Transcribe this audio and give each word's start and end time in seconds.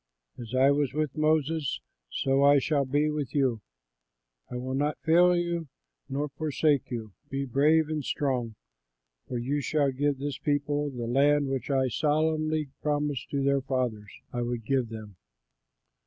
As 0.39 0.55
I 0.55 0.71
was 0.71 0.93
with 0.95 1.15
Moses, 1.15 1.79
so 2.09 2.41
I 2.41 2.57
shall 2.57 2.85
be 2.85 3.11
with 3.11 3.35
you: 3.35 3.61
I 4.49 4.55
will 4.57 4.73
not 4.73 4.97
fail 5.03 5.35
you 5.35 5.67
nor 6.09 6.29
forsake 6.29 6.89
you. 6.89 7.13
Be 7.29 7.45
brave 7.45 7.87
and 7.87 8.03
strong, 8.03 8.55
for 9.27 9.37
you 9.37 9.61
shall 9.61 9.91
give 9.91 10.17
this 10.17 10.39
people 10.39 10.89
the 10.89 11.05
land 11.05 11.49
which 11.49 11.69
I 11.69 11.87
solemnly 11.89 12.69
promised 12.81 13.27
their 13.31 13.61
fathers 13.61 14.11
I 14.33 14.41
would 14.41 14.65
give 14.65 14.89
them. 14.89 15.17